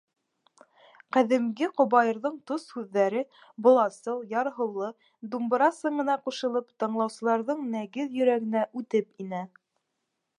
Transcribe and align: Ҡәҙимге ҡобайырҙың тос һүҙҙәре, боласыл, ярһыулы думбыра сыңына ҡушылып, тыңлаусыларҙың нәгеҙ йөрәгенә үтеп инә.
Ҡәҙимге 1.17 1.67
ҡобайырҙың 1.81 2.39
тос 2.51 2.65
һүҙҙәре, 2.77 3.21
боласыл, 3.67 4.23
ярһыулы 4.31 4.89
думбыра 5.35 5.69
сыңына 5.83 6.17
ҡушылып, 6.25 6.73
тыңлаусыларҙың 6.85 7.63
нәгеҙ 7.77 8.21
йөрәгенә 8.23 8.69
үтеп 8.83 9.27
инә. 9.27 9.47